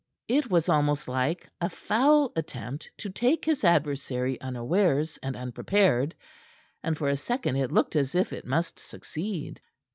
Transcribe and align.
It 0.27 0.49
was 0.49 0.67
almost 0.67 1.07
like 1.07 1.47
a 1.61 1.69
foul 1.69 2.31
attempt 2.35 2.89
to 2.97 3.09
take 3.11 3.45
his 3.45 3.63
adversary 3.63 4.41
unawares 4.41 5.19
and 5.21 5.35
unprepared, 5.35 6.15
and 6.81 6.97
for 6.97 7.07
a 7.07 7.15
second 7.15 7.57
it 7.57 7.71
looked 7.71 7.95
as 7.95 8.15
if 8.15 8.33
it 8.33 8.43
must 8.47 8.79
succeed. 8.79 9.61